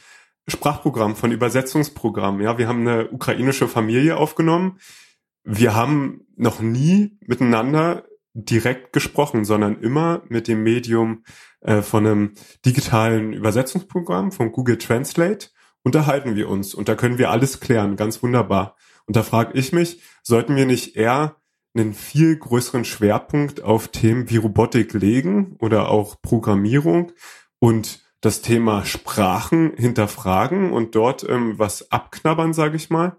[0.48, 2.40] Sprachprogramm, von Übersetzungsprogramm.
[2.40, 4.78] Ja, wir haben eine ukrainische Familie aufgenommen.
[5.44, 8.04] Wir haben noch nie miteinander
[8.34, 11.22] direkt gesprochen, sondern immer mit dem Medium
[11.60, 15.48] äh, von einem digitalen Übersetzungsprogramm von Google Translate
[15.82, 18.76] unterhalten wir uns und da können wir alles klären, ganz wunderbar.
[19.06, 21.36] Und da frage ich mich, sollten wir nicht eher
[21.74, 27.12] einen viel größeren Schwerpunkt auf Themen wie Robotik legen oder auch Programmierung
[27.58, 33.16] und das Thema Sprachen hinterfragen und dort ähm, was abknabbern, sage ich mal,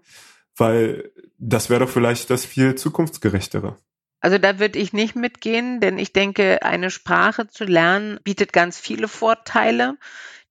[0.56, 3.76] weil das wäre doch vielleicht das viel zukunftsgerechtere.
[4.20, 8.78] Also da würde ich nicht mitgehen, denn ich denke, eine Sprache zu lernen bietet ganz
[8.78, 9.98] viele Vorteile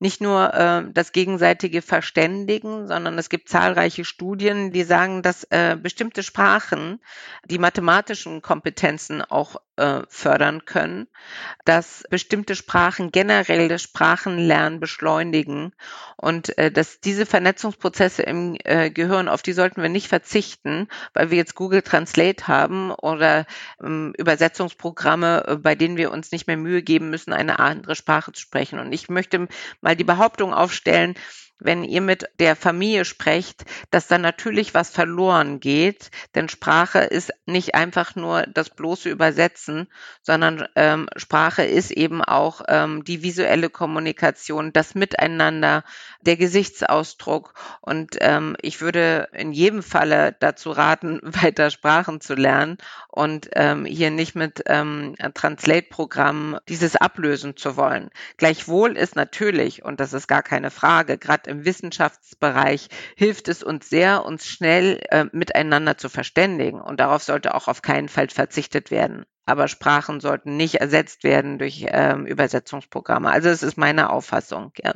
[0.04, 5.78] nicht nur äh, das gegenseitige Verständigen, sondern es gibt zahlreiche Studien, die sagen, dass äh,
[5.82, 7.00] bestimmte Sprachen
[7.46, 11.08] die mathematischen Kompetenzen auch äh, fördern können,
[11.66, 15.74] dass bestimmte Sprachen generell das Sprachenlernen beschleunigen
[16.18, 21.32] und äh, dass diese Vernetzungsprozesse im äh, Gehirn, auf die sollten wir nicht verzichten, weil
[21.32, 23.46] wir jetzt Google Translate haben oder
[23.82, 28.32] ähm, Übersetzungsprogramme, äh, bei denen wir uns nicht mehr Mühe geben müssen, eine andere Sprache
[28.32, 28.80] zu sprechen.
[28.80, 29.48] Und ich möchte
[29.82, 31.16] mal mal die Behauptung aufstellen,
[31.64, 37.32] wenn ihr mit der Familie sprecht, dass da natürlich was verloren geht, denn Sprache ist
[37.46, 39.88] nicht einfach nur das bloße Übersetzen,
[40.22, 45.84] sondern ähm, Sprache ist eben auch ähm, die visuelle Kommunikation, das Miteinander,
[46.22, 47.54] der Gesichtsausdruck.
[47.82, 52.78] Und ähm, ich würde in jedem Falle dazu raten, weiter Sprachen zu lernen
[53.10, 58.10] und ähm, hier nicht mit ähm, Translate-Programmen dieses ablösen zu wollen.
[58.38, 63.90] Gleichwohl ist natürlich, und das ist gar keine Frage, gerade im Wissenschaftsbereich hilft es uns
[63.90, 66.82] sehr, uns schnell äh, miteinander zu verständigen.
[66.82, 69.26] Und darauf sollte auch auf keinen Fall verzichtet werden.
[69.46, 73.30] Aber Sprachen sollten nicht ersetzt werden durch ähm, Übersetzungsprogramme.
[73.30, 74.72] Also es ist meine Auffassung.
[74.82, 74.94] Ja.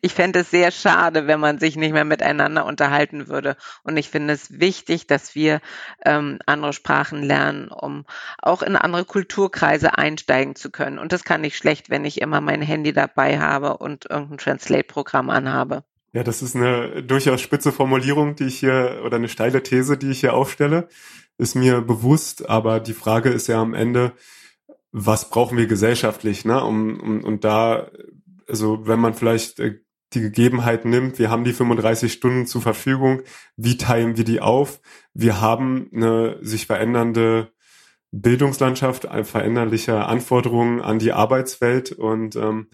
[0.00, 3.56] Ich fände es sehr schade, wenn man sich nicht mehr miteinander unterhalten würde.
[3.82, 5.60] Und ich finde es wichtig, dass wir
[6.04, 8.04] ähm, andere Sprachen lernen, um
[8.38, 10.98] auch in andere Kulturkreise einsteigen zu können.
[10.98, 15.30] Und das kann ich schlecht, wenn ich immer mein Handy dabei habe und irgendein Translate-Programm
[15.30, 15.84] anhabe.
[16.12, 20.10] Ja, das ist eine durchaus spitze Formulierung, die ich hier, oder eine steile These, die
[20.10, 20.88] ich hier aufstelle
[21.38, 24.12] ist mir bewusst, aber die Frage ist ja am Ende,
[24.90, 26.62] was brauchen wir gesellschaftlich, ne?
[26.62, 27.90] Um, um, und da,
[28.48, 29.80] also wenn man vielleicht äh,
[30.14, 33.22] die Gegebenheit nimmt, wir haben die 35 Stunden zur Verfügung,
[33.56, 34.80] wie teilen wir die auf?
[35.12, 37.52] Wir haben eine sich verändernde
[38.10, 42.68] Bildungslandschaft, veränderliche Anforderungen an die Arbeitswelt und ähm,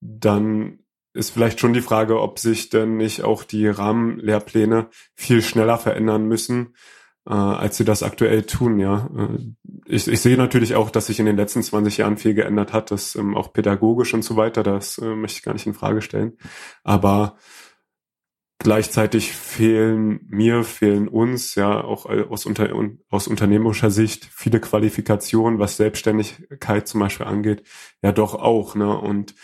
[0.00, 0.78] dann
[1.14, 6.28] ist vielleicht schon die Frage, ob sich denn nicht auch die Rahmenlehrpläne viel schneller verändern
[6.28, 6.76] müssen,
[7.28, 9.10] äh, als sie das aktuell tun, ja.
[9.16, 9.38] Äh,
[9.86, 12.90] ich, ich sehe natürlich auch, dass sich in den letzten 20 Jahren viel geändert hat,
[12.90, 16.00] das ähm, auch pädagogisch und so weiter, das äh, möchte ich gar nicht in Frage
[16.00, 16.38] stellen.
[16.84, 17.36] Aber
[18.58, 22.70] gleichzeitig fehlen mir, fehlen uns, ja, auch aus, unter,
[23.10, 27.62] aus unternehmerischer Sicht viele Qualifikationen, was Selbstständigkeit zum Beispiel angeht,
[28.02, 29.34] ja doch auch, ne, und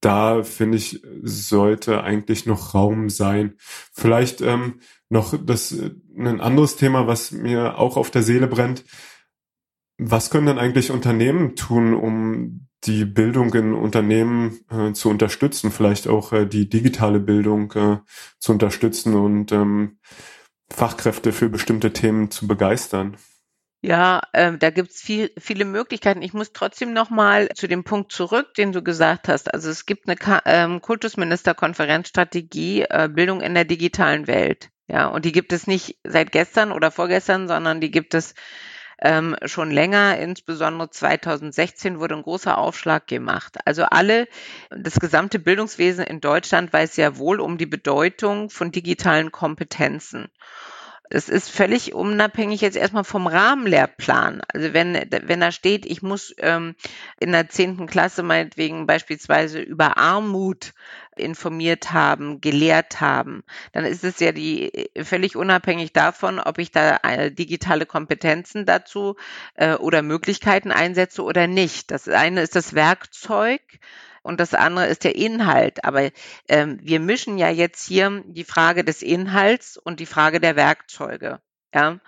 [0.00, 3.54] da finde ich, sollte eigentlich noch Raum sein.
[3.58, 4.80] Vielleicht ähm,
[5.14, 5.74] noch das
[6.16, 8.84] ein anderes Thema, was mir auch auf der Seele brennt.
[9.96, 16.08] Was können denn eigentlich Unternehmen tun, um die Bildung in Unternehmen äh, zu unterstützen, vielleicht
[16.08, 17.98] auch äh, die digitale Bildung äh,
[18.38, 19.98] zu unterstützen und ähm,
[20.68, 23.16] Fachkräfte für bestimmte Themen zu begeistern?
[23.82, 26.22] Ja, ähm, da gibt's viel, viele Möglichkeiten.
[26.22, 29.52] Ich muss trotzdem noch mal zu dem Punkt zurück, den du gesagt hast.
[29.54, 34.70] Also es gibt eine Ka ähm, Kultusministerkonferenzstrategie äh, Bildung in der digitalen Welt.
[34.94, 38.36] Ja, und die gibt es nicht seit gestern oder vorgestern, sondern die gibt es
[39.02, 40.16] ähm, schon länger.
[40.18, 43.58] Insbesondere 2016 wurde ein großer Aufschlag gemacht.
[43.64, 44.28] Also alle,
[44.70, 50.28] das gesamte Bildungswesen in Deutschland weiß sehr wohl um die Bedeutung von digitalen Kompetenzen.
[51.10, 54.42] Das ist völlig unabhängig jetzt erstmal vom Rahmenlehrplan.
[54.48, 56.76] Also wenn, wenn da steht, ich muss ähm,
[57.20, 60.72] in der zehnten Klasse meinetwegen beispielsweise über Armut
[61.16, 66.98] informiert haben, gelehrt haben, dann ist es ja die völlig unabhängig davon, ob ich da
[67.02, 69.16] äh, digitale Kompetenzen dazu
[69.54, 71.90] äh, oder Möglichkeiten einsetze oder nicht.
[71.90, 73.60] Das eine ist das Werkzeug,
[74.24, 75.84] und das andere ist der Inhalt.
[75.84, 76.10] Aber
[76.48, 81.40] ähm, wir mischen ja jetzt hier die Frage des Inhalts und die Frage der Werkzeuge.
[81.74, 81.98] Ja,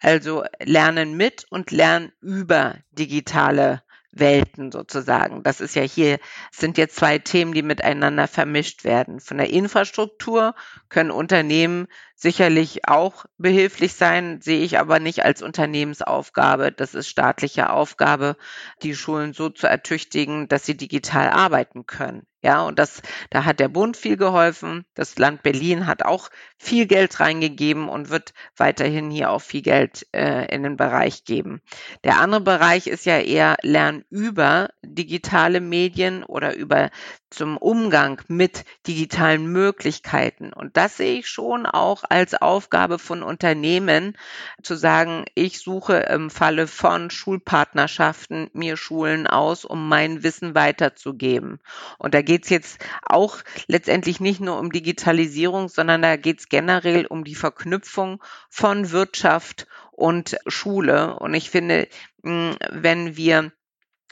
[0.00, 3.82] also lernen mit und lernen über digitale
[4.18, 5.42] Welten sozusagen.
[5.42, 6.18] Das ist ja hier,
[6.50, 9.20] sind jetzt zwei Themen, die miteinander vermischt werden.
[9.20, 10.54] Von der Infrastruktur
[10.88, 16.72] können Unternehmen sicherlich auch behilflich sein, sehe ich aber nicht als Unternehmensaufgabe.
[16.72, 18.36] Das ist staatliche Aufgabe,
[18.82, 22.26] die Schulen so zu ertüchtigen, dass sie digital arbeiten können.
[22.46, 24.84] Ja, und das, da hat der Bund viel geholfen.
[24.94, 26.28] Das Land Berlin hat auch
[26.58, 31.60] viel Geld reingegeben und wird weiterhin hier auch viel Geld äh, in den Bereich geben.
[32.04, 36.90] Der andere Bereich ist ja eher Lernen über digitale Medien oder über
[37.30, 40.52] zum Umgang mit digitalen Möglichkeiten.
[40.52, 44.16] Und das sehe ich schon auch als Aufgabe von Unternehmen,
[44.62, 51.60] zu sagen, ich suche im Falle von Schulpartnerschaften mir Schulen aus, um mein Wissen weiterzugeben.
[51.98, 56.48] Und da geht es jetzt auch letztendlich nicht nur um Digitalisierung, sondern da geht es
[56.48, 61.18] generell um die Verknüpfung von Wirtschaft und Schule.
[61.18, 61.88] Und ich finde,
[62.22, 63.52] wenn wir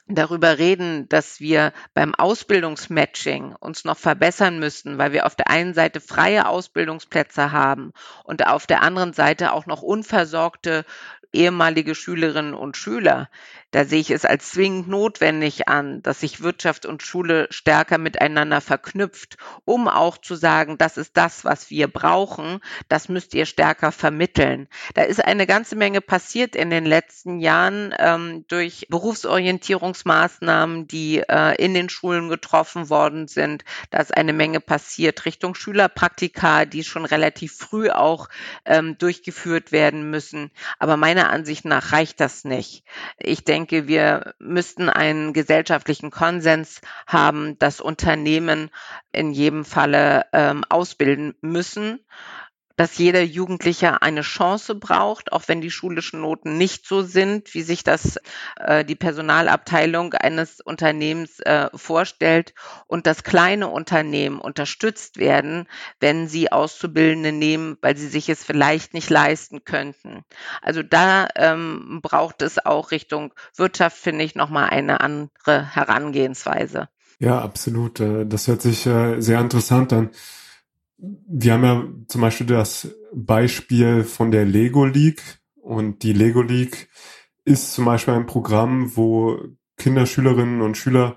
[0.07, 5.75] darüber reden, dass wir beim Ausbildungsmatching uns noch verbessern müssten, weil wir auf der einen
[5.75, 7.93] Seite freie Ausbildungsplätze haben
[8.25, 10.85] und auf der anderen Seite auch noch unversorgte
[11.35, 13.29] ehemalige Schülerinnen und Schüler,
[13.75, 18.61] da sehe ich es als zwingend notwendig an, dass sich Wirtschaft und Schule stärker miteinander
[18.61, 23.91] verknüpft, um auch zu sagen, das ist das, was wir brauchen, das müsst ihr stärker
[23.91, 24.69] vermitteln.
[24.95, 31.57] Da ist eine ganze Menge passiert in den letzten Jahren ähm, durch Berufsorientierungsmaßnahmen, die äh,
[31.57, 33.65] in den Schulen getroffen worden sind.
[33.91, 38.29] Da ist eine Menge passiert Richtung Schülerpraktika, die schon relativ früh auch
[38.65, 40.53] ähm, durchgeführt werden müssen.
[40.79, 42.85] Aber meiner Ansicht nach reicht das nicht.
[43.19, 48.71] Ich denke, wir müssten einen gesellschaftlichen Konsens haben, dass Unternehmen
[49.13, 52.01] in jedem Falle ähm, ausbilden müssen.
[52.77, 57.63] Dass jeder Jugendliche eine Chance braucht, auch wenn die schulischen Noten nicht so sind, wie
[57.63, 58.19] sich das
[58.59, 62.55] äh, die Personalabteilung eines Unternehmens äh, vorstellt
[62.87, 65.69] und dass kleine Unternehmen unterstützt werden,
[66.01, 70.25] wenn sie Auszubildende nehmen, weil sie sich es vielleicht nicht leisten könnten.
[70.61, 76.89] Also da ähm, braucht es auch Richtung Wirtschaft, finde ich, nochmal eine andere Herangehensweise.
[77.21, 78.01] Ja, absolut.
[78.01, 80.11] Äh, das hört sich äh, sehr interessant an
[81.27, 85.23] wir haben ja zum Beispiel das Beispiel von der Lego League
[85.57, 86.89] und die Lego League
[87.45, 89.39] ist zum Beispiel ein Programm, wo
[89.77, 91.17] Kinder, Schülerinnen und Schüler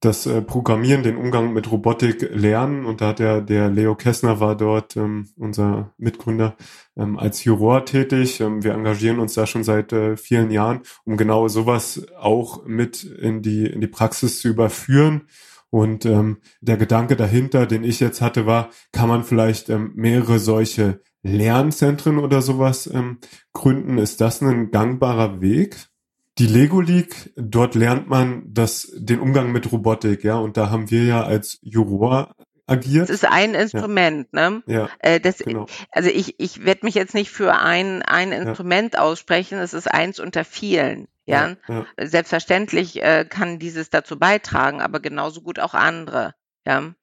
[0.00, 2.84] das äh, Programmieren, den Umgang mit Robotik lernen.
[2.84, 6.56] Und da hat der, der Leo Kessner war dort, ähm, unser Mitgründer,
[6.96, 8.40] ähm, als Juror tätig.
[8.40, 13.04] Ähm, wir engagieren uns da schon seit äh, vielen Jahren, um genau sowas auch mit
[13.04, 15.28] in die, in die Praxis zu überführen
[15.72, 20.38] und ähm, der Gedanke dahinter, den ich jetzt hatte, war, kann man vielleicht ähm, mehrere
[20.38, 23.20] solche Lernzentren oder sowas ähm,
[23.54, 23.96] gründen?
[23.96, 25.88] Ist das ein gangbarer Weg?
[26.36, 30.90] Die Lego League, dort lernt man das, den Umgang mit Robotik, ja, und da haben
[30.90, 32.34] wir ja als Juror
[32.66, 33.08] agiert.
[33.08, 34.50] Das ist ein Instrument, ja.
[34.50, 34.62] ne?
[34.66, 34.88] Ja.
[34.98, 35.66] Äh, das, genau.
[35.90, 39.00] Also ich, ich werde mich jetzt nicht für ein, ein Instrument ja.
[39.00, 41.08] aussprechen, es ist eins unter vielen.
[41.24, 42.06] Ja, ja, ja.
[42.08, 46.34] selbstverständlich äh, kann dieses dazu beitragen, aber genauso gut auch andere.
[46.66, 46.94] Ja,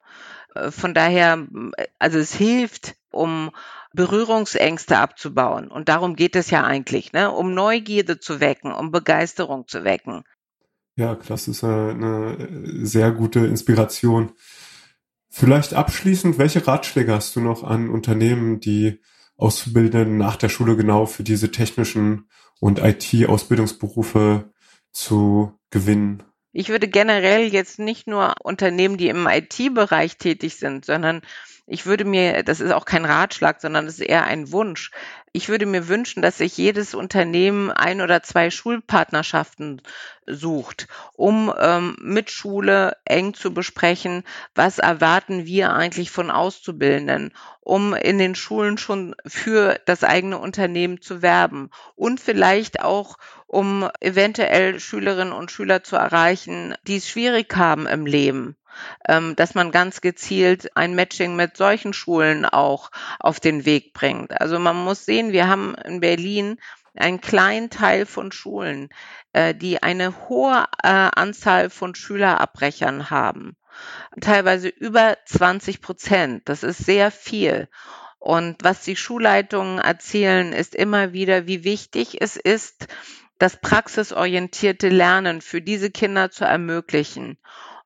[0.54, 1.46] äh, von daher,
[1.76, 3.50] äh, also es hilft, um
[3.92, 5.68] Berührungsängste abzubauen.
[5.68, 7.30] Und darum geht es ja eigentlich, ne?
[7.30, 10.22] um Neugierde zu wecken, um Begeisterung zu wecken.
[10.96, 12.36] Ja, das ist eine
[12.84, 14.32] sehr gute Inspiration.
[15.30, 19.00] Vielleicht abschließend, welche Ratschläge hast du noch an Unternehmen, die
[19.36, 22.28] Auszubildenden nach der Schule genau für diese technischen
[22.58, 24.52] und IT-Ausbildungsberufe
[24.90, 26.24] zu gewinnen?
[26.52, 31.22] Ich würde generell jetzt nicht nur Unternehmen, die im IT-Bereich tätig sind, sondern
[31.72, 34.90] ich würde mir, das ist auch kein Ratschlag, sondern das ist eher ein Wunsch.
[35.32, 39.80] Ich würde mir wünschen, dass sich jedes Unternehmen ein oder zwei Schulpartnerschaften
[40.26, 47.94] sucht, um ähm, mit Schule eng zu besprechen, was erwarten wir eigentlich von Auszubildenden, um
[47.94, 53.16] in den Schulen schon für das eigene Unternehmen zu werben und vielleicht auch,
[53.46, 58.56] um eventuell Schülerinnen und Schüler zu erreichen, die es schwierig haben im Leben
[59.06, 64.40] dass man ganz gezielt ein Matching mit solchen Schulen auch auf den Weg bringt.
[64.40, 66.58] Also man muss sehen, wir haben in Berlin
[66.96, 68.88] einen kleinen Teil von Schulen,
[69.32, 73.56] äh, die eine hohe äh, Anzahl von Schülerabbrechern haben.
[74.20, 76.48] Teilweise über 20 Prozent.
[76.48, 77.68] Das ist sehr viel.
[78.18, 82.88] Und was die Schulleitungen erzählen, ist immer wieder, wie wichtig es ist,
[83.38, 87.38] das praxisorientierte Lernen für diese Kinder zu ermöglichen.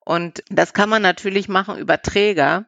[0.04, 2.66] Und das kann man natürlich machen über Träger.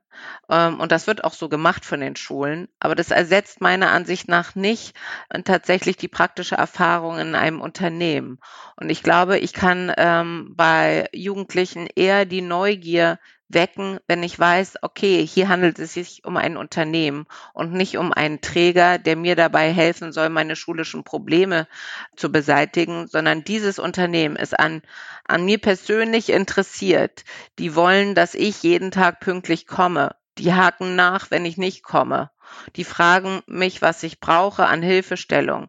[0.48, 2.68] Ähm, und das wird auch so gemacht von den Schulen.
[2.80, 4.96] Aber das ersetzt meiner Ansicht nach nicht
[5.30, 8.38] äh, tatsächlich die praktische Erfahrung in einem Unternehmen.
[8.76, 14.78] Und ich glaube, ich kann ähm, bei Jugendlichen eher die Neugier wecken, wenn ich weiß,
[14.82, 19.36] okay, hier handelt es sich um ein Unternehmen und nicht um einen Träger, der mir
[19.36, 21.68] dabei helfen soll, meine schulischen Probleme
[22.16, 24.82] zu beseitigen, sondern dieses Unternehmen ist an,
[25.24, 27.24] an mir persönlich interessiert.
[27.58, 30.05] Die wollen, dass ich jeden Tag pünktlich komme.
[30.38, 32.30] Die haken nach, wenn ich nicht komme.
[32.76, 35.68] Die fragen mich, was ich brauche an Hilfestellung.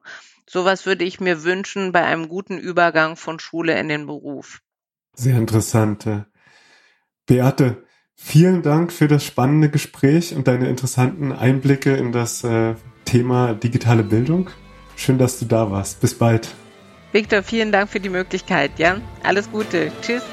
[0.49, 4.61] Sowas würde ich mir wünschen bei einem guten Übergang von Schule in den Beruf.
[5.13, 6.07] Sehr interessant.
[7.25, 7.83] Beate,
[8.15, 14.03] vielen Dank für das spannende Gespräch und deine interessanten Einblicke in das äh, Thema digitale
[14.03, 14.49] Bildung.
[14.95, 15.99] Schön, dass du da warst.
[16.01, 16.53] Bis bald.
[17.11, 18.71] Victor, vielen Dank für die Möglichkeit.
[18.77, 19.91] Ja, alles Gute.
[20.01, 20.23] Tschüss.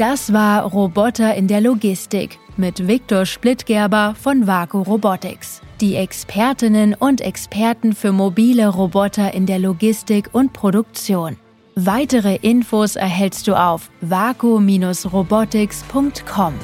[0.00, 5.60] Das war Roboter in der Logistik mit Viktor Splittgerber von Vaku Robotics.
[5.82, 11.36] Die Expertinnen und Experten für mobile Roboter in der Logistik und Produktion.
[11.74, 16.54] Weitere Infos erhältst du auf vaku-robotics.com.